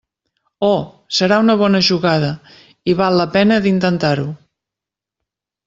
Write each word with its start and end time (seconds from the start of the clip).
Oh!, 0.67 0.79
serà 1.17 1.37
una 1.43 1.57
bona 1.59 1.81
jugada, 1.89 2.31
i 2.93 2.97
val 3.03 3.21
la 3.23 3.29
pena 3.37 3.61
d'intentar-ho. 3.69 4.27